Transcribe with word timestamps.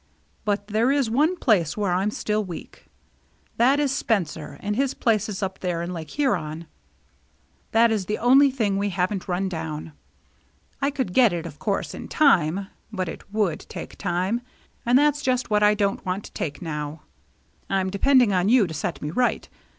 But 0.45 0.65
there 0.69 0.89
is 0.91 1.11
one 1.11 1.37
place 1.37 1.77
where 1.77 1.93
Fm 1.93 2.11
still 2.11 2.43
weak,— 2.43 2.87
that 3.59 3.79
is 3.79 3.91
Spencer 3.91 4.57
and 4.59 4.75
his 4.75 4.95
places 4.95 5.43
up 5.43 5.59
there 5.59 5.85
230 5.85 5.85
THE 5.85 5.93
MERRT 5.93 5.93
ANNE 5.93 5.95
in 5.95 6.07
Lake 6.07 6.41
Huron. 6.57 6.67
That 7.71 7.91
is 7.91 8.07
the 8.07 8.17
only 8.17 8.49
thing 8.49 8.77
we 8.79 8.89
haven't 8.89 9.27
run 9.27 9.47
down. 9.47 9.91
I 10.81 10.89
could 10.89 11.13
get 11.13 11.31
it 11.33 11.45
of 11.45 11.59
course 11.59 11.93
in 11.93 12.07
time, 12.07 12.69
but 12.91 13.07
it 13.09 13.31
would 13.31 13.59
take 13.69 13.95
time, 13.99 14.41
and 14.87 14.97
that's 14.97 15.21
just 15.21 15.51
what 15.51 15.61
1 15.61 15.75
don't 15.75 16.03
want 16.03 16.23
to 16.23 16.31
take 16.31 16.63
now. 16.63 17.01
I'm 17.69 17.91
depend 17.91 18.23
ing 18.23 18.33
on 18.33 18.49
you 18.49 18.65
to 18.65 18.73
set 18.73 19.03
me 19.03 19.11
right. 19.11 19.47